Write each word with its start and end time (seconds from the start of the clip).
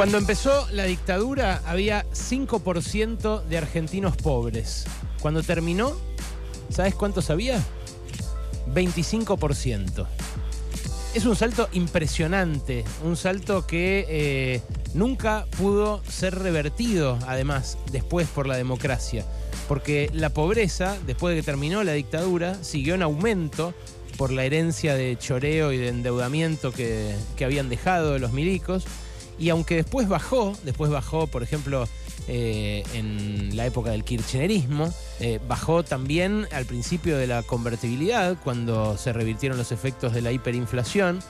Cuando 0.00 0.16
empezó 0.16 0.66
la 0.72 0.84
dictadura 0.84 1.60
había 1.66 2.06
5% 2.06 3.44
de 3.44 3.58
argentinos 3.58 4.16
pobres. 4.16 4.86
Cuando 5.20 5.42
terminó, 5.42 5.94
¿sabes 6.70 6.94
cuántos 6.94 7.28
había? 7.28 7.62
25%. 8.74 10.06
Es 11.12 11.26
un 11.26 11.36
salto 11.36 11.68
impresionante, 11.72 12.82
un 13.04 13.14
salto 13.14 13.66
que 13.66 14.06
eh, 14.08 14.62
nunca 14.94 15.44
pudo 15.58 16.02
ser 16.08 16.34
revertido, 16.38 17.18
además, 17.26 17.76
después 17.92 18.26
por 18.26 18.46
la 18.46 18.56
democracia. 18.56 19.26
Porque 19.68 20.08
la 20.14 20.30
pobreza, 20.30 20.96
después 21.06 21.34
de 21.34 21.42
que 21.42 21.44
terminó 21.44 21.84
la 21.84 21.92
dictadura, 21.92 22.56
siguió 22.64 22.94
en 22.94 23.02
aumento 23.02 23.74
por 24.16 24.32
la 24.32 24.46
herencia 24.46 24.94
de 24.94 25.18
choreo 25.18 25.72
y 25.72 25.76
de 25.76 25.88
endeudamiento 25.88 26.72
que, 26.72 27.14
que 27.36 27.44
habían 27.44 27.68
dejado 27.68 28.18
los 28.18 28.32
milicos. 28.32 28.86
Y 29.40 29.48
aunque 29.48 29.76
después 29.76 30.06
bajó, 30.06 30.54
después 30.64 30.90
bajó, 30.90 31.26
por 31.26 31.42
ejemplo, 31.42 31.88
eh, 32.28 32.84
en 32.92 33.56
la 33.56 33.64
época 33.64 33.90
del 33.90 34.04
kirchnerismo, 34.04 34.92
eh, 35.18 35.40
bajó 35.48 35.82
también 35.82 36.46
al 36.52 36.66
principio 36.66 37.16
de 37.16 37.26
la 37.26 37.42
convertibilidad, 37.42 38.36
cuando 38.44 38.98
se 38.98 39.14
revirtieron 39.14 39.56
los 39.56 39.72
efectos 39.72 40.12
de 40.12 40.20
la 40.20 40.30
hiperinflación. 40.30 41.20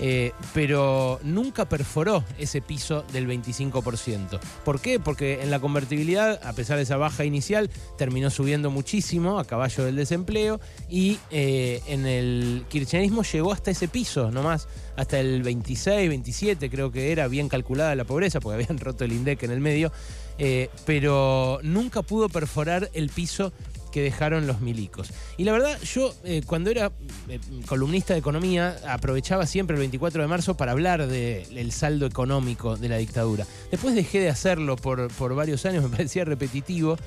Eh, 0.00 0.32
pero 0.52 1.20
nunca 1.22 1.68
perforó 1.68 2.24
ese 2.38 2.60
piso 2.60 3.04
del 3.12 3.28
25%. 3.28 4.40
¿Por 4.64 4.80
qué? 4.80 4.98
Porque 4.98 5.42
en 5.42 5.50
la 5.50 5.60
convertibilidad, 5.60 6.40
a 6.44 6.52
pesar 6.52 6.76
de 6.76 6.82
esa 6.82 6.96
baja 6.96 7.24
inicial, 7.24 7.70
terminó 7.96 8.30
subiendo 8.30 8.70
muchísimo 8.70 9.38
a 9.38 9.44
caballo 9.44 9.84
del 9.84 9.96
desempleo 9.96 10.60
y 10.88 11.18
eh, 11.30 11.80
en 11.86 12.06
el 12.06 12.64
kirchnerismo 12.68 13.22
llegó 13.22 13.52
hasta 13.52 13.70
ese 13.70 13.88
piso 13.88 14.30
nomás, 14.30 14.68
hasta 14.96 15.20
el 15.20 15.42
26, 15.42 16.08
27 16.08 16.70
creo 16.70 16.90
que 16.90 17.12
era 17.12 17.28
bien 17.28 17.48
calculada 17.48 17.94
la 17.94 18.04
pobreza, 18.04 18.40
porque 18.40 18.54
habían 18.62 18.78
roto 18.78 19.04
el 19.04 19.12
INDEC 19.12 19.44
en 19.44 19.50
el 19.52 19.60
medio, 19.60 19.92
eh, 20.38 20.70
pero 20.84 21.60
nunca 21.62 22.02
pudo 22.02 22.28
perforar 22.28 22.90
el 22.94 23.10
piso 23.10 23.52
que 23.94 24.02
dejaron 24.02 24.48
los 24.48 24.60
milicos. 24.60 25.10
Y 25.36 25.44
la 25.44 25.52
verdad, 25.52 25.80
yo 25.82 26.12
eh, 26.24 26.42
cuando 26.44 26.68
era 26.68 26.90
eh, 27.28 27.38
columnista 27.68 28.12
de 28.12 28.18
economía, 28.18 28.76
aprovechaba 28.88 29.46
siempre 29.46 29.76
el 29.76 29.78
24 29.78 30.20
de 30.20 30.26
marzo 30.26 30.56
para 30.56 30.72
hablar 30.72 31.06
del 31.06 31.70
saldo 31.70 32.04
económico 32.04 32.76
de 32.76 32.88
la 32.88 32.96
dictadura. 32.96 33.46
Después 33.70 33.94
dejé 33.94 34.18
de 34.18 34.30
hacerlo 34.30 34.74
por, 34.74 35.12
por 35.12 35.36
varios 35.36 35.64
años, 35.64 35.84
me 35.88 35.90
parecía 35.90 36.24
repetitivo, 36.24 36.98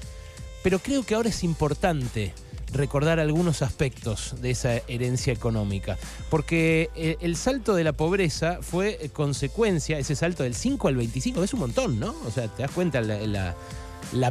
pero 0.64 0.80
creo 0.80 1.04
que 1.04 1.16
ahora 1.16 1.28
es 1.28 1.44
importante 1.44 2.34
recordar 2.72 3.20
algunos 3.20 3.62
aspectos 3.62 4.36
de 4.42 4.52
esa 4.52 4.78
herencia 4.88 5.34
económica. 5.34 5.98
Porque 6.30 6.90
eh, 6.96 7.18
el 7.20 7.36
salto 7.36 7.76
de 7.76 7.84
la 7.84 7.92
pobreza 7.92 8.60
fue 8.62 9.12
consecuencia, 9.12 10.00
ese 10.00 10.16
salto 10.16 10.44
del 10.44 10.56
5 10.56 10.88
al 10.88 10.96
25, 10.96 11.44
es 11.44 11.54
un 11.54 11.60
montón, 11.60 12.00
¿no? 12.00 12.16
O 12.26 12.32
sea, 12.32 12.48
te 12.48 12.62
das 12.62 12.72
cuenta 12.72 13.02
la 13.02 13.58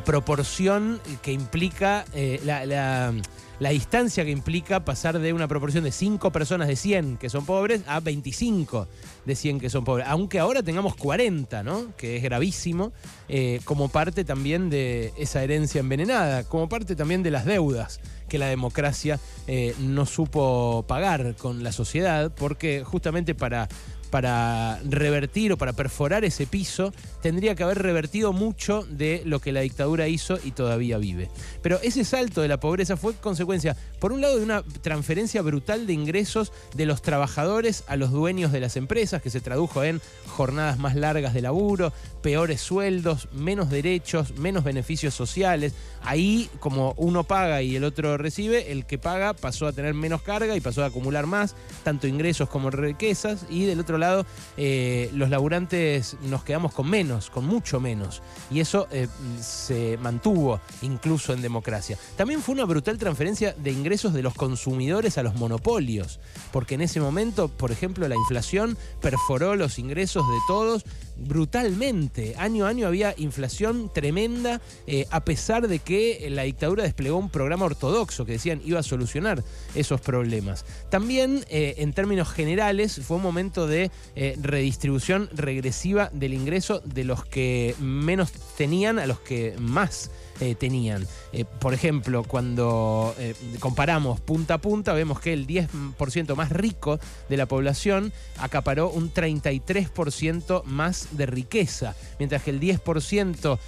proporción 0.05 1.01
que 1.23 1.33
implica, 1.33 2.05
eh, 2.15 2.41
la, 2.45 3.71
distancia 3.71 4.25
que 4.25 4.31
implica 4.31 4.85
pasar 4.85 5.19
de 5.19 5.33
una 5.33 5.49
proporción 5.49 5.85
de 5.85 5.93
5 5.93 6.31
personas 6.31 6.69
de 6.69 6.77
100 6.77 7.17
que 7.17 7.31
son 7.31 7.47
pobres 7.47 7.83
a 7.87 8.01
25 8.01 8.87
de 9.25 9.35
100 9.35 9.61
que 9.61 9.71
son 9.71 9.85
pobres. 9.85 10.07
Aunque 10.09 10.39
ahora 10.39 10.63
tengamos 10.63 10.95
40, 10.97 11.63
¿no? 11.63 11.95
Que 11.97 12.17
es 12.17 12.23
gravísimo, 12.23 12.93
eh, 13.29 13.61
como 13.65 13.89
parte 13.89 14.25
también 14.25 14.71
de 14.71 15.13
esa 15.17 15.43
herencia 15.43 15.81
envenenada, 15.81 16.45
como 16.45 16.69
parte 16.69 16.97
también 16.97 17.23
de 17.23 17.31
las 17.31 17.45
deudas 17.45 18.01
que 18.29 18.39
la 18.39 18.47
democracia 18.47 19.21
eh, 19.47 19.75
no 19.79 20.07
supo 20.07 20.85
pagar 20.89 21.37
con 21.37 21.63
la 21.63 21.73
sociedad, 21.73 22.33
porque 22.35 22.83
justamente 22.85 23.35
para 23.35 23.69
para 24.11 24.81
revertir 24.89 25.53
o 25.53 25.57
para 25.57 25.73
perforar 25.73 26.25
ese 26.25 26.47
piso, 26.47 26.93
tendría 27.23 27.55
que 27.55 27.62
haber 27.62 27.79
revertido 27.83 28.33
mucho 28.33 28.87
de 28.89 29.23
lo 29.25 29.41
que 29.41 29.53
la 29.53 29.61
dictadura 29.61 30.09
hizo 30.09 30.39
y 30.43 30.53
todavía 30.53 30.99
vive. 30.99 31.28
Pero 31.62 31.81
ese 31.83 32.05
salto 32.05 32.41
de 32.41 32.49
la 32.49 32.61
pobreza 32.61 32.97
fue 32.97 33.15
consecuencia, 33.15 33.77
por 33.99 34.12
un 34.12 34.21
lado, 34.21 34.37
de 34.37 34.44
una 34.44 34.62
transferencia 34.83 35.43
brutal 35.43 35.87
de 35.87 35.93
ingresos 35.93 36.53
de 36.75 36.87
los 36.87 37.03
trabajadores 37.03 37.84
a 37.89 37.97
los 37.97 38.11
dueños 38.11 38.53
de 38.53 38.61
las 38.61 38.77
empresas, 38.77 39.22
que 39.22 39.31
se 39.31 39.41
tradujo 39.41 39.83
en 39.84 40.00
jornadas 40.27 40.78
más 40.78 40.94
largas 40.94 41.34
de 41.34 41.43
laburo, 41.43 41.93
peores 42.23 42.61
sueldos, 42.61 43.28
menos 43.33 43.71
derechos, 43.71 44.37
menos 44.38 44.65
beneficios 44.65 45.15
sociales. 45.15 45.75
Ahí, 46.03 46.49
como 46.61 46.94
uno 46.97 47.25
paga 47.25 47.62
y 47.62 47.77
el 47.77 47.84
otro 47.84 48.17
recibe, 48.17 48.73
el 48.73 48.87
que 48.87 48.99
paga 48.99 49.34
pasó 49.34 49.67
a 49.67 49.73
tener 49.73 49.94
menos 49.94 50.23
carga 50.23 50.56
y 50.56 50.61
pasó 50.61 50.83
a 50.83 50.87
acumular 50.87 51.27
más, 51.27 51.55
tanto 51.83 52.06
ingresos 52.06 52.49
como 52.49 52.71
riquezas, 52.71 53.47
y 53.49 53.65
del 53.65 53.81
otro 53.81 53.96
lado, 53.99 54.27
eh, 54.57 55.11
los 55.15 55.31
laburantes 55.31 56.17
nos 56.23 56.45
quedamos 56.45 56.73
con 56.73 56.89
menos, 56.89 57.31
con 57.31 57.47
mucho 57.47 57.81
menos. 57.81 58.23
Y 58.51 58.61
eso 58.61 58.89
eh, 58.91 59.09
se 59.41 59.99
mantuvo 59.99 60.61
incluso 60.83 61.33
en 61.33 61.43
democracia. 61.43 61.99
También 62.17 62.43
fue 62.43 62.55
una 62.55 62.65
brutal 62.65 62.99
transferencia 62.99 63.55
de 63.55 63.73
ingresos 63.73 64.12
de 64.12 64.23
los 64.23 64.35
consumidores 64.35 65.19
a 65.19 65.23
los 65.23 65.35
monopolios, 65.37 66.21
porque 66.53 66.75
en 66.75 66.83
ese 66.83 67.01
momento, 67.01 67.49
por 67.49 67.73
ejemplo, 67.73 68.06
la 68.09 68.17
inflación 68.17 68.77
perforó 69.01 69.56
los 69.56 69.79
ingresos 69.79 70.25
de 70.29 70.39
todos 70.47 70.85
brutalmente. 71.19 72.35
Año 72.37 72.67
a 72.67 72.69
año 72.69 72.87
había 72.87 73.15
inflación 73.17 73.91
tremenda, 73.93 74.61
eh, 74.87 75.06
a 75.11 75.25
pesar 75.25 75.67
de 75.67 75.79
que 75.79 76.29
la 76.31 76.43
dictadura 76.43 76.83
desplegó 76.83 77.17
un 77.17 77.31
programa 77.31 77.65
ortodoxo 77.65 78.27
que 78.27 78.33
decían 78.33 78.61
iba 78.65 78.81
a 78.81 78.83
solucionar 78.83 79.43
esos 79.75 80.01
problemas. 80.01 80.67
También, 80.91 81.45
en 81.49 81.93
términos 81.95 82.29
generales, 82.29 83.01
fue 83.03 83.17
un 83.17 83.23
momento 83.23 83.67
de 83.67 83.86
eh, 84.15 84.37
redistribución 84.41 85.29
regresiva 85.33 86.11
del 86.13 86.35
ingreso 86.35 86.81
de 86.85 87.05
los 87.05 87.25
que 87.25 87.75
menos 87.81 88.33
tenían 88.57 88.99
a 88.99 89.07
los 89.07 89.21
que 89.21 89.55
más 89.59 90.11
eh, 90.41 90.55
tenían. 90.55 91.07
Eh, 91.33 91.47
por 91.47 91.73
ejemplo, 91.73 92.23
cuando 92.23 93.15
eh, 93.19 93.35
comparamos 93.59 94.21
punta 94.21 94.55
a 94.55 94.59
punta, 94.59 94.93
vemos 94.93 95.19
que 95.19 95.33
el 95.33 95.47
10% 95.47 96.35
más 96.35 96.51
rico 96.51 97.01
de 97.31 97.39
la 97.39 97.47
población 97.47 98.13
acaparó 98.39 98.91
un 98.91 99.13
33% 99.13 100.65
más 100.65 101.17
de 101.17 101.25
riqueza, 101.25 101.95
mientras 102.19 102.43
que 102.43 102.51
el 102.51 102.61
10% 102.61 103.59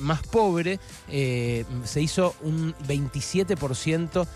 más 0.00 0.22
pobre 0.22 0.78
se 1.08 2.00
hizo 2.00 2.34
un 2.42 2.74
27% 2.86 4.26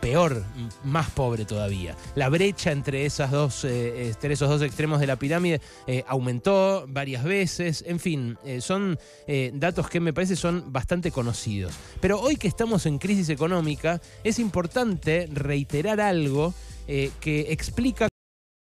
peor, 0.00 0.44
más 0.84 1.10
pobre 1.10 1.44
todavía. 1.44 1.96
La 2.14 2.28
brecha 2.28 2.72
entre, 2.72 3.04
esas 3.04 3.30
dos, 3.30 3.64
entre 3.64 4.34
esos 4.34 4.48
dos 4.48 4.62
extremos 4.62 5.00
de 5.00 5.06
la 5.06 5.16
pirámide 5.16 5.60
aumentó 6.06 6.86
varias 6.88 7.24
veces, 7.24 7.84
en 7.86 8.00
fin, 8.00 8.38
son 8.60 8.98
datos 9.54 9.88
que 9.88 10.00
me 10.00 10.12
parece 10.12 10.36
son 10.36 10.72
bastante 10.72 10.93
conocidos. 11.10 11.74
Pero 12.00 12.20
hoy 12.20 12.36
que 12.36 12.48
estamos 12.48 12.86
en 12.86 12.98
crisis 12.98 13.28
económica, 13.28 14.00
es 14.22 14.38
importante 14.38 15.28
reiterar 15.32 16.00
algo 16.00 16.54
eh, 16.86 17.10
que 17.20 17.52
explica 17.52 18.08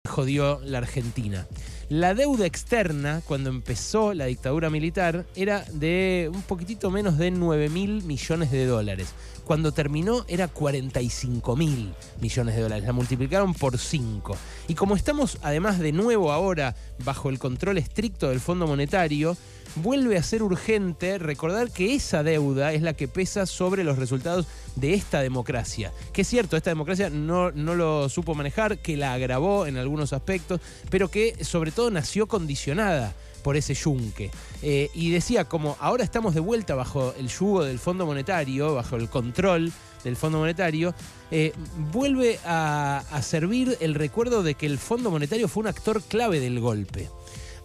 cómo 0.04 0.14
jodió 0.14 0.60
la 0.64 0.78
Argentina. 0.78 1.46
La 1.92 2.14
deuda 2.14 2.46
externa, 2.46 3.20
cuando 3.26 3.50
empezó 3.50 4.14
la 4.14 4.24
dictadura 4.24 4.70
militar, 4.70 5.26
era 5.36 5.62
de 5.72 6.30
un 6.32 6.40
poquitito 6.40 6.90
menos 6.90 7.18
de 7.18 7.30
9 7.30 7.68
mil 7.68 8.02
millones 8.04 8.50
de 8.50 8.64
dólares. 8.64 9.08
Cuando 9.44 9.72
terminó 9.72 10.24
era 10.26 10.48
45 10.48 11.54
mil 11.54 11.92
millones 12.18 12.56
de 12.56 12.62
dólares. 12.62 12.86
La 12.86 12.94
multiplicaron 12.94 13.52
por 13.52 13.76
5. 13.76 14.34
Y 14.68 14.74
como 14.74 14.96
estamos 14.96 15.36
además 15.42 15.80
de 15.80 15.92
nuevo 15.92 16.32
ahora 16.32 16.74
bajo 17.04 17.28
el 17.28 17.38
control 17.38 17.76
estricto 17.76 18.30
del 18.30 18.40
Fondo 18.40 18.66
Monetario, 18.66 19.36
vuelve 19.76 20.16
a 20.16 20.22
ser 20.22 20.42
urgente 20.42 21.18
recordar 21.18 21.70
que 21.70 21.94
esa 21.94 22.22
deuda 22.22 22.72
es 22.72 22.82
la 22.82 22.94
que 22.94 23.08
pesa 23.08 23.46
sobre 23.46 23.84
los 23.84 23.98
resultados 23.98 24.46
de 24.76 24.94
esta 24.94 25.20
democracia. 25.20 25.92
Que 26.12 26.22
es 26.22 26.28
cierto, 26.28 26.56
esta 26.56 26.70
democracia 26.70 27.10
no, 27.10 27.50
no 27.52 27.74
lo 27.74 28.08
supo 28.08 28.34
manejar, 28.34 28.78
que 28.78 28.96
la 28.96 29.12
agravó 29.12 29.66
en 29.66 29.76
algunos 29.76 30.12
aspectos, 30.12 30.60
pero 30.90 31.08
que 31.08 31.44
sobre 31.44 31.72
todo 31.72 31.90
nació 31.90 32.26
condicionada 32.26 33.14
por 33.42 33.56
ese 33.56 33.74
yunque. 33.74 34.30
Eh, 34.62 34.90
y 34.94 35.10
decía, 35.10 35.44
como 35.44 35.76
ahora 35.80 36.04
estamos 36.04 36.34
de 36.34 36.40
vuelta 36.40 36.74
bajo 36.74 37.14
el 37.18 37.28
yugo 37.28 37.64
del 37.64 37.78
Fondo 37.78 38.06
Monetario, 38.06 38.74
bajo 38.74 38.96
el 38.96 39.08
control 39.08 39.72
del 40.04 40.16
Fondo 40.16 40.38
Monetario, 40.38 40.94
eh, 41.30 41.52
vuelve 41.92 42.38
a 42.44 43.20
servir 43.22 43.76
el 43.80 43.94
recuerdo 43.94 44.42
de 44.42 44.54
que 44.54 44.66
el 44.66 44.78
Fondo 44.78 45.10
Monetario 45.10 45.48
fue 45.48 45.62
un 45.62 45.68
actor 45.68 46.02
clave 46.02 46.40
del 46.40 46.60
golpe. 46.60 47.08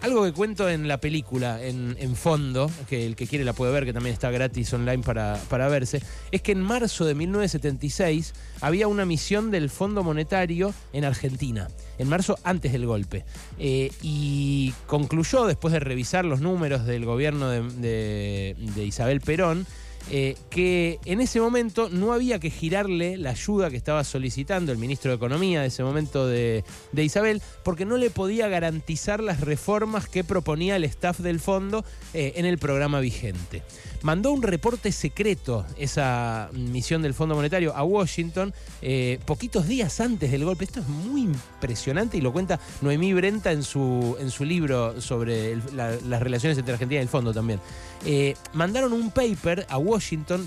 Algo 0.02 0.24
que 0.24 0.32
cuento 0.32 0.70
en 0.70 0.88
la 0.88 1.00
película, 1.00 1.62
en, 1.64 2.16
fondo, 2.16 2.70
que 2.88 3.06
el 3.08 3.16
que 3.16 3.26
quiere 3.26 3.44
la 3.44 3.54
puede 3.54 3.72
ver, 3.72 3.84
que 3.84 3.94
también 3.94 4.14
está 4.14 4.30
gratis 4.30 4.72
online 4.74 5.04
para, 5.04 5.40
para 5.50 5.68
verse, 5.70 6.04
es 6.32 6.42
que 6.44 6.52
en 6.52 6.62
marzo 6.62 7.04
de 7.06 7.16
1976 7.16 8.34
había 8.62 8.88
una 8.88 9.06
misión 9.06 9.50
del 9.50 9.72
Fondo 9.72 10.04
Monetario 10.04 10.72
en 10.94 11.04
Argentina, 11.04 11.68
en 11.98 12.10
marzo 12.10 12.38
antes 12.44 12.74
del 12.74 12.86
golpe. 12.86 13.26
Eh, 13.58 13.92
y 14.04 14.72
concluyó, 14.86 15.48
después 15.48 15.74
de 15.74 15.80
revisar 15.80 16.26
los 16.26 16.42
números 16.42 16.86
del 16.86 17.04
gobierno 17.04 17.50
de, 17.50 18.56
Isabel 18.78 19.20
Perón, 19.22 19.66
eh, 20.10 20.38
que 20.50 21.00
en 21.04 21.20
ese 21.20 21.42
momento 21.42 21.90
no 21.90 22.14
había 22.14 22.40
que 22.40 22.50
girarle 22.50 23.18
la 23.18 23.32
ayuda 23.32 23.70
que 23.70 23.76
estaba 23.76 24.06
solicitando 24.06 24.72
el 24.72 24.78
ministro 24.78 25.12
de 25.12 25.18
Economía 25.18 25.62
de 25.62 25.68
ese 25.68 25.84
momento 25.84 26.26
de, 26.26 26.64
Isabel, 26.96 27.42
porque 27.64 27.86
no 27.86 27.98
le 27.98 28.10
podía 28.10 28.48
garantizar 28.48 29.22
las 29.22 29.42
reformas 29.42 30.08
que 30.08 30.24
proponía 30.24 30.78
el 30.78 30.86
staff 30.86 31.20
del 31.20 31.42
fondo 31.42 31.84
eh, 32.14 32.34
en 32.36 32.46
el 32.46 32.58
programa 32.58 33.02
vigente 33.02 33.64
mandó 34.04 34.32
un 34.32 34.44
reporte 34.44 34.92
secreto, 34.92 35.66
esa 35.78 36.50
misión 36.54 37.02
del 37.02 37.16
Fondo 37.16 37.36
Monetario, 37.36 37.76
a 37.76 37.84
Washington, 37.84 38.54
eh, 38.82 39.20
poquitos 39.26 39.68
días 39.68 40.00
antes 40.00 40.32
del 40.32 40.46
golpe. 40.46 40.66
Esto 40.66 40.82
es 40.82 40.88
muy 40.88 41.22
impresionante 41.22 42.16
y 42.16 42.22
lo 42.22 42.32
cuenta 42.32 42.60
Noemí 42.82 43.14
Brenta 43.14 43.52
en 43.52 43.64
su, 43.64 44.16
en 44.20 44.30
su 44.30 44.46
libro 44.46 45.02
sobre 45.02 45.58
las 45.74 46.22
relaciones 46.22 46.58
entre 46.60 46.74
Argentina 46.74 47.02
y 47.02 47.04
el 47.04 47.10
Fondo 47.10 47.34
también. 47.34 47.60
Mandaron 48.54 48.94
un 48.94 49.12
paper 49.12 49.66
a 49.68 49.78
Washington 49.78 49.97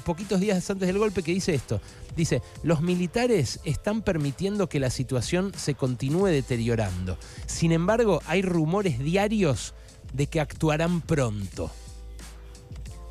poquitos 0.04 0.40
días 0.40 0.70
antes 0.70 0.86
del 0.86 0.98
golpe 0.98 1.22
que 1.22 1.32
dice 1.32 1.54
esto. 1.54 1.80
Dice, 2.16 2.42
los 2.62 2.80
militares 2.80 3.60
están 3.64 4.02
permitiendo 4.02 4.68
que 4.68 4.80
la 4.80 4.90
situación 4.90 5.52
se 5.56 5.74
continúe 5.74 6.26
deteriorando. 6.26 7.18
Sin 7.46 7.72
embargo, 7.72 8.22
hay 8.26 8.42
rumores 8.42 8.98
diarios 8.98 9.74
de 10.12 10.26
que 10.26 10.40
actuarán 10.40 11.00
pronto. 11.00 11.70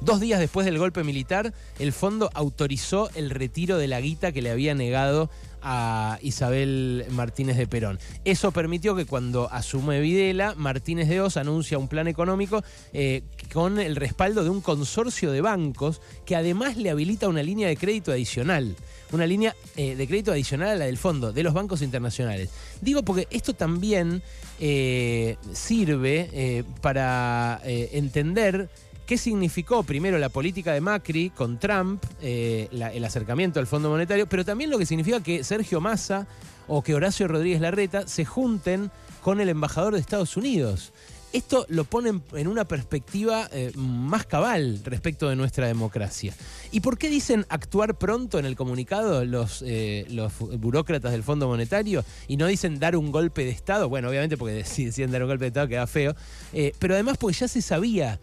Dos 0.01 0.21
días 0.21 0.39
después 0.39 0.65
del 0.65 0.77
golpe 0.77 1.03
militar, 1.03 1.53
el 1.77 1.91
fondo 1.91 2.29
autorizó 2.33 3.09
el 3.15 3.29
retiro 3.29 3.77
de 3.77 3.87
la 3.87 3.99
guita 3.99 4.31
que 4.31 4.41
le 4.41 4.49
había 4.49 4.73
negado 4.73 5.29
a 5.61 6.19
Isabel 6.21 7.05
Martínez 7.11 7.57
de 7.57 7.67
Perón. 7.67 7.99
Eso 8.25 8.51
permitió 8.51 8.95
que 8.95 9.05
cuando 9.05 9.51
asume 9.51 9.99
Videla, 9.99 10.55
Martínez 10.55 11.07
de 11.09 11.21
Oz 11.21 11.37
anuncia 11.37 11.77
un 11.77 11.87
plan 11.87 12.07
económico 12.07 12.63
eh, 12.93 13.23
con 13.53 13.79
el 13.79 13.95
respaldo 13.95 14.43
de 14.43 14.49
un 14.49 14.61
consorcio 14.61 15.31
de 15.31 15.41
bancos 15.41 16.01
que 16.25 16.35
además 16.35 16.77
le 16.77 16.89
habilita 16.89 17.27
una 17.27 17.43
línea 17.43 17.67
de 17.67 17.77
crédito 17.77 18.11
adicional. 18.11 18.75
Una 19.11 19.25
línea 19.25 19.55
eh, 19.75 19.95
de 19.95 20.07
crédito 20.07 20.31
adicional 20.31 20.69
a 20.69 20.75
la 20.75 20.85
del 20.85 20.97
fondo, 20.97 21.33
de 21.33 21.43
los 21.43 21.53
bancos 21.53 21.81
internacionales. 21.81 22.49
Digo 22.81 23.03
porque 23.03 23.27
esto 23.31 23.53
también 23.53 24.21
eh, 24.59 25.37
sirve 25.53 26.63
para 26.81 27.61
entender 27.65 28.69
¿Qué 29.09 29.17
significó 29.17 29.81
primero 29.81 30.19
la 30.19 30.29
política 30.29 30.71
de 30.71 30.81
Macri 30.81 31.31
con 31.31 31.57
Trump, 31.57 32.03
eh, 32.21 32.67
el 32.71 33.03
acercamiento 33.03 33.59
al 33.59 33.65
Fondo 33.65 33.89
Monetario, 33.89 34.29
pero 34.29 34.45
también 34.45 34.69
lo 34.69 34.77
que 34.77 34.85
significa 34.85 35.19
que 35.23 35.43
Sergio 35.43 35.81
Massa 35.81 36.27
o 36.67 36.83
que 36.83 36.93
Horacio 36.93 37.27
Rodríguez 37.27 37.59
Larreta 37.59 38.07
se 38.07 38.23
junten 38.23 38.91
con 39.23 39.41
el 39.41 39.49
embajador 39.49 39.95
de 39.95 39.99
Estados 39.99 40.37
Unidos? 40.37 40.93
Esto 41.33 41.65
lo 41.69 41.85
pone 41.85 42.21
en 42.33 42.47
una 42.47 42.65
perspectiva 42.65 43.49
eh, 43.51 43.71
más 43.73 44.27
cabal 44.27 44.79
respecto 44.83 45.27
de 45.27 45.35
nuestra 45.35 45.65
democracia. 45.65 46.35
¿Y 46.71 46.81
por 46.81 46.99
qué 46.99 47.09
dicen 47.09 47.47
actuar 47.49 47.97
pronto 47.97 48.37
en 48.37 48.45
el 48.45 48.55
comunicado 48.55 49.25
los, 49.25 49.63
eh, 49.65 50.05
los 50.09 50.33
burócratas 50.37 51.13
del 51.13 51.23
Fondo 51.23 51.47
Monetario 51.47 52.05
y 52.27 52.37
no 52.37 52.45
dicen 52.45 52.77
dar 52.77 52.95
un 52.95 53.11
golpe 53.11 53.43
de 53.43 53.49
Estado? 53.49 53.89
Bueno, 53.89 54.09
obviamente 54.09 54.37
porque 54.37 54.63
si 54.65 54.85
deciden 54.85 55.09
dar 55.09 55.23
un 55.23 55.29
golpe 55.29 55.45
de 55.45 55.47
Estado 55.47 55.67
queda 55.67 55.87
feo, 55.87 56.15
pero 56.77 56.93
además 56.93 57.17
porque 57.17 57.37
ya 57.37 57.47
se 57.47 57.63
sabía 57.63 58.19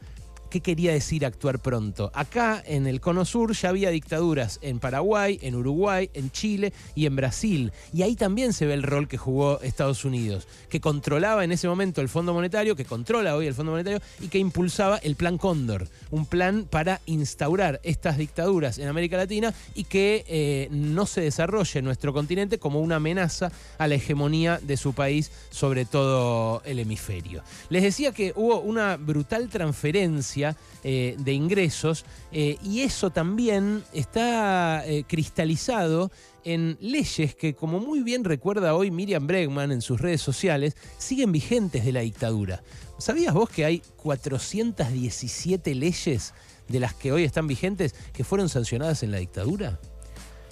¿Qué 0.50 0.60
quería 0.60 0.92
decir 0.92 1.26
actuar 1.26 1.58
pronto? 1.58 2.10
Acá 2.14 2.62
en 2.64 2.86
el 2.86 3.00
Cono 3.00 3.24
Sur 3.24 3.52
ya 3.52 3.70
había 3.70 3.90
dictaduras 3.90 4.60
en 4.62 4.78
Paraguay, 4.78 5.38
en 5.42 5.56
Uruguay, 5.56 6.08
en 6.14 6.30
Chile 6.30 6.72
y 6.94 7.06
en 7.06 7.16
Brasil. 7.16 7.72
Y 7.92 8.02
ahí 8.02 8.14
también 8.14 8.52
se 8.52 8.64
ve 8.64 8.74
el 8.74 8.84
rol 8.84 9.08
que 9.08 9.18
jugó 9.18 9.60
Estados 9.60 10.04
Unidos, 10.04 10.46
que 10.68 10.80
controlaba 10.80 11.42
en 11.42 11.50
ese 11.50 11.66
momento 11.66 12.00
el 12.00 12.08
Fondo 12.08 12.32
Monetario, 12.32 12.76
que 12.76 12.84
controla 12.84 13.34
hoy 13.34 13.46
el 13.46 13.54
Fondo 13.54 13.72
Monetario 13.72 14.00
y 14.20 14.28
que 14.28 14.38
impulsaba 14.38 14.98
el 14.98 15.16
Plan 15.16 15.36
Cóndor, 15.36 15.88
un 16.10 16.26
plan 16.26 16.66
para 16.70 17.00
instaurar 17.06 17.80
estas 17.82 18.16
dictaduras 18.16 18.78
en 18.78 18.86
América 18.88 19.16
Latina 19.16 19.52
y 19.74 19.84
que 19.84 20.24
eh, 20.28 20.68
no 20.70 21.06
se 21.06 21.22
desarrolle 21.22 21.80
en 21.80 21.84
nuestro 21.84 22.12
continente 22.12 22.58
como 22.58 22.80
una 22.80 22.96
amenaza 22.96 23.50
a 23.78 23.88
la 23.88 23.96
hegemonía 23.96 24.60
de 24.62 24.76
su 24.76 24.92
país 24.92 25.32
sobre 25.50 25.84
todo 25.84 26.62
el 26.64 26.78
hemisferio. 26.78 27.42
Les 27.68 27.82
decía 27.82 28.12
que 28.12 28.32
hubo 28.36 28.60
una 28.60 28.96
brutal 28.96 29.48
transferencia 29.48 30.35
eh, 30.36 31.16
de 31.18 31.32
ingresos 31.32 32.04
eh, 32.30 32.58
y 32.62 32.80
eso 32.82 33.10
también 33.10 33.82
está 33.92 34.86
eh, 34.86 35.04
cristalizado 35.06 36.10
en 36.44 36.76
leyes 36.80 37.34
que, 37.34 37.54
como 37.54 37.80
muy 37.80 38.02
bien 38.02 38.22
recuerda 38.22 38.74
hoy 38.74 38.90
Miriam 38.90 39.26
Bregman 39.26 39.72
en 39.72 39.80
sus 39.80 40.00
redes 40.00 40.20
sociales, 40.20 40.76
siguen 40.98 41.32
vigentes 41.32 41.84
de 41.84 41.92
la 41.92 42.00
dictadura. 42.00 42.62
¿Sabías 42.98 43.34
vos 43.34 43.48
que 43.48 43.64
hay 43.64 43.82
417 43.96 45.74
leyes 45.74 46.34
de 46.68 46.80
las 46.80 46.94
que 46.94 47.12
hoy 47.12 47.24
están 47.24 47.46
vigentes 47.46 47.94
que 48.12 48.22
fueron 48.22 48.48
sancionadas 48.48 49.02
en 49.02 49.10
la 49.10 49.18
dictadura? 49.18 49.80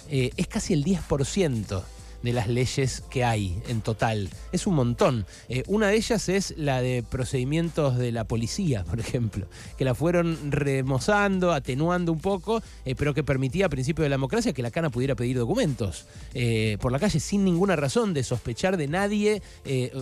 es 0.07 0.47
casi 0.47 0.73
el 0.73 0.85
10% 0.85 1.83
de 2.25 2.33
las 2.33 2.47
leyes 2.47 3.03
que 3.09 3.23
hay 3.23 3.61
en 3.69 3.81
total. 3.81 4.29
Es 4.51 4.67
un 4.67 4.75
montón. 4.75 5.25
Eh, 5.47 5.63
una 5.67 5.87
de 5.87 5.95
ellas 5.95 6.27
es 6.27 6.55
la 6.57 6.81
de 6.81 7.03
procedimientos 7.03 7.97
de 7.97 8.11
la 8.11 8.25
policía, 8.25 8.83
por 8.83 8.99
ejemplo, 8.99 9.45
que 9.77 9.85
la 9.85 9.93
fueron 9.93 10.51
remozando, 10.51 11.53
atenuando 11.53 12.11
un 12.11 12.19
poco, 12.19 12.61
eh, 12.83 12.95
pero 12.95 13.13
que 13.13 13.23
permitía 13.23 13.67
a 13.67 13.69
principio 13.69 14.03
de 14.03 14.09
la 14.09 14.15
democracia 14.15 14.53
que 14.53 14.63
la 14.63 14.71
cana 14.71 14.89
pudiera 14.89 15.15
pedir 15.15 15.37
documentos 15.37 16.05
eh, 16.33 16.77
por 16.81 16.91
la 16.91 16.99
calle 16.99 17.19
sin 17.19 17.45
ninguna 17.45 17.75
razón 17.75 18.13
de 18.13 18.23
sospechar 18.23 18.75
de 18.75 18.87
nadie, 18.87 19.41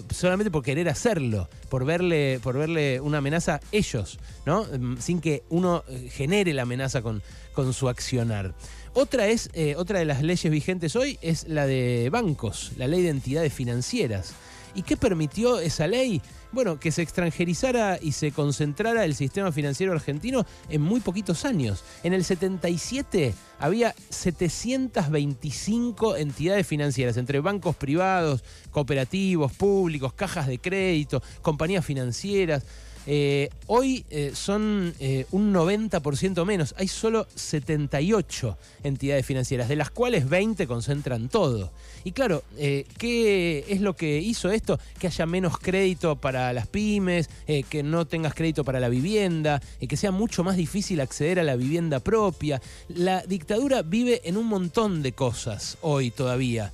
solamente 0.09 0.49
por 0.49 0.63
querer 0.63 0.87
hacerlo, 0.87 1.49
por 1.69 1.83
verle, 1.83 2.39
por 2.41 2.57
verle 2.57 3.01
una 3.01 3.17
amenaza 3.17 3.59
ellos, 3.71 4.17
¿no? 4.45 4.63
Mm, 4.63 4.97
sin 4.97 5.19
que 5.19 5.43
uno 5.49 5.83
genere 6.09 6.53
la 6.53 6.61
amenaza 6.61 7.01
con, 7.01 7.21
con 7.53 7.73
su 7.73 7.89
accionar. 7.89 8.53
Otra, 8.95 9.27
es, 9.27 9.49
eh, 9.53 9.73
otra 9.75 9.97
de 9.97 10.05
las 10.05 10.21
leyes 10.21 10.51
vigentes 10.51 10.95
hoy 10.95 11.17
es 11.23 11.47
la 11.47 11.65
de 11.65 12.09
bancos, 12.11 12.73
la 12.77 12.87
ley 12.87 13.01
de 13.01 13.09
entidades 13.09 13.51
financieras. 13.51 14.35
¿Y 14.75 14.83
qué 14.83 14.97
permitió 14.97 15.59
esa 15.59 15.87
ley? 15.87 16.21
Bueno, 16.51 16.79
que 16.79 16.91
se 16.91 17.01
extranjerizara 17.01 17.97
y 17.99 18.11
se 18.11 18.31
concentrara 18.31 19.03
el 19.03 19.15
sistema 19.15 19.51
financiero 19.51 19.93
argentino 19.93 20.45
en 20.69 20.81
muy 20.81 20.99
poquitos 20.99 21.43
años. 21.43 21.83
En 22.03 22.13
el 22.13 22.23
77 22.23 23.33
había 23.57 23.95
725 24.09 26.15
entidades 26.15 26.67
financieras, 26.67 27.17
entre 27.17 27.39
bancos 27.39 27.75
privados, 27.75 28.43
cooperativos, 28.69 29.53
públicos, 29.53 30.13
cajas 30.13 30.45
de 30.45 30.59
crédito, 30.59 31.23
compañías 31.41 31.83
financieras. 31.83 32.63
Eh, 33.05 33.49
hoy 33.67 34.05
eh, 34.09 34.31
son 34.33 34.93
eh, 34.99 35.25
un 35.31 35.53
90% 35.53 36.45
menos. 36.45 36.73
Hay 36.77 36.87
solo 36.87 37.27
78 37.35 38.57
entidades 38.83 39.25
financieras, 39.25 39.67
de 39.67 39.75
las 39.75 39.89
cuales 39.89 40.29
20 40.29 40.67
concentran 40.67 41.29
todo. 41.29 41.71
Y 42.05 42.11
claro, 42.11 42.43
¿qué 42.57 43.65
es 43.69 43.79
lo 43.79 43.95
que 43.95 44.19
hizo 44.19 44.51
esto? 44.51 44.77
Que 44.99 45.07
haya 45.07 45.25
menos 45.25 45.57
crédito 45.57 46.17
para 46.17 46.51
las 46.51 46.67
pymes, 46.67 47.29
que 47.69 47.81
no 47.81 48.05
tengas 48.05 48.33
crédito 48.33 48.65
para 48.65 48.81
la 48.81 48.89
vivienda, 48.89 49.61
que 49.87 49.95
sea 49.95 50.11
mucho 50.11 50.43
más 50.43 50.57
difícil 50.57 50.99
acceder 50.99 51.39
a 51.39 51.43
la 51.43 51.55
vivienda 51.55 52.01
propia. 52.01 52.61
La 52.89 53.21
dictadura 53.21 53.83
vive 53.83 54.19
en 54.25 54.35
un 54.35 54.47
montón 54.47 55.01
de 55.01 55.13
cosas 55.13 55.77
hoy 55.79 56.11
todavía, 56.11 56.73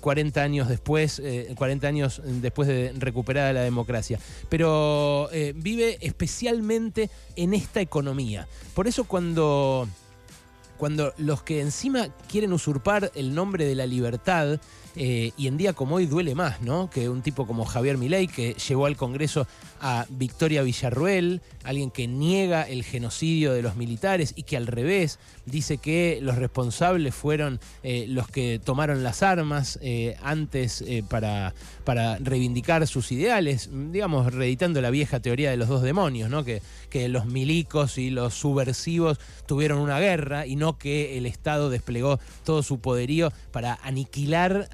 40 0.00 0.40
años 0.40 0.68
después, 0.68 1.20
40 1.56 1.88
años 1.88 2.22
después 2.24 2.68
de 2.68 2.92
recuperada 2.96 3.52
la 3.52 3.62
democracia. 3.62 4.20
Pero 4.48 5.28
vive 5.62 5.98
especialmente 6.00 7.10
en 7.36 7.54
esta 7.54 7.80
economía. 7.80 8.48
Por 8.74 8.86
eso 8.86 9.04
cuando, 9.04 9.88
cuando 10.78 11.12
los 11.18 11.42
que 11.42 11.60
encima 11.60 12.08
quieren 12.28 12.52
usurpar 12.52 13.10
el 13.14 13.34
nombre 13.34 13.64
de 13.64 13.74
la 13.74 13.86
libertad, 13.86 14.60
eh, 14.96 15.32
y 15.36 15.46
en 15.46 15.56
día 15.56 15.72
como 15.72 15.96
hoy 15.96 16.06
duele 16.06 16.34
más, 16.34 16.60
¿no? 16.62 16.90
Que 16.90 17.08
un 17.08 17.22
tipo 17.22 17.46
como 17.46 17.64
Javier 17.64 17.98
Milei, 17.98 18.26
que 18.26 18.54
llevó 18.54 18.86
al 18.86 18.96
Congreso 18.96 19.46
a 19.80 20.06
Victoria 20.08 20.62
Villarruel, 20.62 21.40
alguien 21.64 21.90
que 21.90 22.08
niega 22.08 22.62
el 22.62 22.84
genocidio 22.84 23.52
de 23.52 23.62
los 23.62 23.76
militares 23.76 24.32
y 24.36 24.42
que 24.42 24.56
al 24.56 24.66
revés 24.66 25.18
dice 25.46 25.78
que 25.78 26.18
los 26.22 26.36
responsables 26.36 27.14
fueron 27.14 27.60
eh, 27.82 28.06
los 28.08 28.28
que 28.28 28.60
tomaron 28.62 29.02
las 29.02 29.22
armas 29.22 29.78
eh, 29.82 30.16
antes 30.22 30.84
para, 31.08 31.54
para 31.84 32.16
reivindicar 32.18 32.86
sus 32.86 33.12
ideales, 33.12 33.70
digamos, 33.72 34.32
reeditando 34.32 34.80
la 34.80 34.90
vieja 34.90 35.20
teoría 35.20 35.50
de 35.50 35.56
los 35.56 35.68
dos 35.68 35.82
demonios, 35.82 36.30
¿no? 36.30 36.44
Que, 36.44 36.62
que 36.88 37.08
los 37.08 37.26
milicos 37.26 37.98
y 37.98 38.10
los 38.10 38.34
subversivos 38.34 39.18
tuvieron 39.46 39.78
una 39.78 39.98
guerra 39.98 40.46
y 40.46 40.56
no 40.56 40.78
que 40.78 41.16
el 41.16 41.26
Estado 41.26 41.70
desplegó 41.70 42.18
todo 42.44 42.62
su 42.62 42.80
poderío 42.80 43.32
para 43.52 43.78
aniquilar 43.82 44.68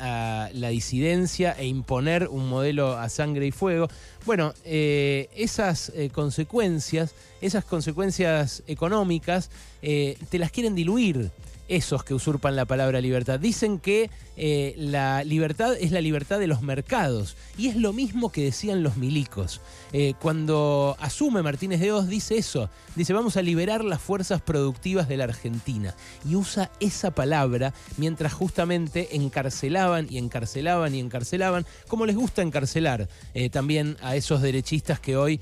la 0.53 0.69
disidencia 0.69 1.53
e 1.59 1.67
imponer 1.67 2.29
un 2.29 2.49
modelo 2.49 2.97
a 2.97 3.09
sangre 3.09 3.47
y 3.47 3.51
fuego. 3.51 3.89
Bueno, 4.25 4.55
eh, 4.65 5.29
esas 5.37 5.93
eh, 5.95 6.11
consecuencias, 6.11 7.15
esas 7.41 7.65
consecuencias 7.65 8.63
económicas, 8.67 9.51
eh, 9.83 10.17
te 10.29 10.39
las 10.39 10.51
quieren 10.51 10.75
diluir 10.75 11.31
esos 11.69 12.05
que 12.05 12.15
usurpan 12.15 12.57
la 12.57 12.65
palabra 12.65 13.01
libertad. 13.01 13.41
Dicen 13.41 13.79
que 13.79 14.11
eh, 14.37 14.75
la 14.77 15.25
libertad 15.25 15.75
es 15.81 15.93
la 15.93 16.01
libertad 16.01 16.39
de 16.39 16.47
los 16.47 16.63
mercados. 16.63 17.37
Y 17.57 17.69
es 17.69 17.77
lo 17.77 17.93
mismo 17.93 18.31
que 18.31 18.45
decían 18.45 18.83
los 18.83 18.97
milicos. 18.97 19.61
Eh, 19.93 20.15
cuando 20.21 20.97
asume 21.01 21.43
Martínez 21.43 21.81
de 21.81 21.93
Oz, 21.93 22.09
dice 22.09 22.37
eso. 22.37 22.71
Dice, 22.95 23.13
vamos 23.13 23.37
a 23.37 23.43
liberar 23.43 23.85
las 23.85 24.01
fuerzas 24.01 24.43
productivas 24.43 25.09
de 25.09 25.17
la 25.17 25.25
Argentina. 25.25 25.95
Y 26.29 26.37
usa 26.37 26.71
esa 26.81 27.13
palabra 27.13 27.73
mientras 27.97 28.33
justamente 28.33 29.17
encarcelaban 29.17 30.07
y 30.11 30.19
encarcelaban 30.19 30.95
y 30.95 31.01
encarcelaban, 31.01 31.67
como 31.89 32.07
les 32.07 32.17
gusta 32.17 32.43
encarcelar 32.43 33.09
eh, 33.35 33.51
también 33.51 33.97
a 34.03 34.17
esos 34.17 34.43
derechistas 34.43 35.01
que 35.01 35.17
hoy 35.17 35.41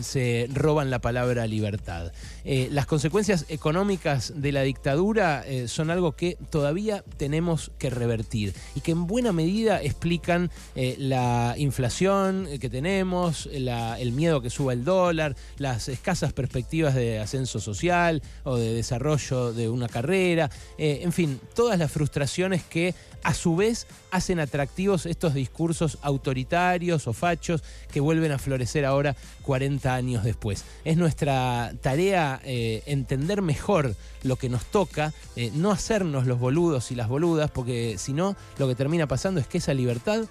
se 0.00 0.48
roban 0.52 0.90
la 0.90 1.00
palabra 1.00 1.46
libertad. 1.46 2.12
las 2.44 2.86
consecuencias 2.86 3.46
económicas 3.48 4.32
de 4.36 4.52
la 4.52 4.62
dictadura 4.62 5.25
son 5.66 5.90
algo 5.90 6.12
que 6.12 6.36
todavía 6.50 7.04
tenemos 7.16 7.70
que 7.78 7.90
revertir 7.90 8.54
y 8.74 8.80
que 8.80 8.92
en 8.92 9.06
buena 9.06 9.32
medida 9.32 9.82
explican 9.82 10.50
eh, 10.74 10.96
la 10.98 11.54
inflación 11.56 12.48
que 12.60 12.70
tenemos, 12.70 13.48
el 13.52 14.12
miedo 14.12 14.40
que 14.40 14.50
suba 14.50 14.72
el 14.72 14.84
dólar, 14.84 15.36
las 15.58 15.88
escasas 15.88 16.32
perspectivas 16.32 16.94
de 16.94 17.18
ascenso 17.18 17.60
social 17.60 18.22
o 18.44 18.56
de 18.56 18.74
desarrollo 18.74 19.52
de 19.52 19.68
una 19.68 19.88
carrera, 19.88 20.50
eh, 20.78 21.00
en 21.02 21.12
fin, 21.12 21.40
todas 21.54 21.78
las 21.78 21.90
frustraciones 21.90 22.62
que 22.62 22.94
a 23.22 23.34
su 23.34 23.56
vez 23.56 23.86
hacen 24.12 24.38
atractivos 24.38 25.04
estos 25.04 25.34
discursos 25.34 25.98
autoritarios 26.02 27.08
o 27.08 27.12
fachos 27.12 27.64
que 27.90 27.98
vuelven 28.00 28.30
a 28.30 28.38
florecer 28.38 28.84
ahora 28.84 29.16
40 29.42 29.94
años 29.94 30.22
después. 30.22 30.64
Es 30.84 30.96
nuestra 30.96 31.72
tarea 31.82 32.40
eh, 32.44 32.82
entender 32.86 33.42
mejor 33.42 33.96
lo 34.22 34.36
que 34.36 34.48
nos 34.48 34.64
toca, 34.66 35.12
no 35.54 35.70
hacernos 35.70 36.26
los 36.26 36.38
boludos 36.38 36.90
y 36.90 36.94
las 36.94 37.08
boludas, 37.08 37.50
porque 37.50 37.96
si 37.98 38.12
no, 38.12 38.36
lo 38.58 38.68
que 38.68 38.74
termina 38.74 39.06
pasando 39.06 39.40
es 39.40 39.46
que 39.46 39.58
esa 39.58 39.74
libertad 39.74 40.24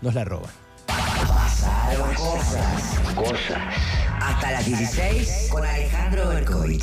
nos 0.00 0.14
la 0.14 0.24
roban. 0.24 0.50
Pasaron 0.86 2.14
cosas. 2.14 3.14
Cosas. 3.14 3.58
Hasta 4.20 4.52
las 4.52 4.66
16 4.66 5.48
con 5.50 5.64
Alejandro 5.64 6.28
Berkovich. 6.28 6.76